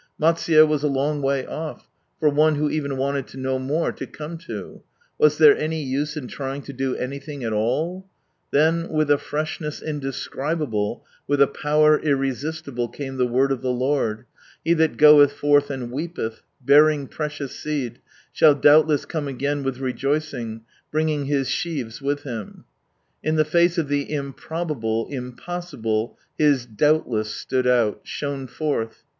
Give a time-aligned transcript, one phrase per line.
[0.19, 1.87] Malsuye was a long way off,
[2.19, 4.81] for one who even wanted to know more, to come to:
[5.19, 8.05] was there any use in trying to do anything at allP
[8.49, 14.25] Then with a freshness indescribable, with a power irresistible, came the Word of the Lord,"
[14.65, 17.99] He that goeth forth and weepelh, bear ing precious seed,
[18.33, 22.65] shall doubtless come again with rejoicing, bringing his sheaves with him."
[23.21, 29.03] In the face of the improbable, impossible, His" doubtless" stood out, shone forth.